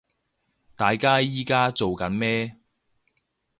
[0.75, 2.57] 大家依家做緊咩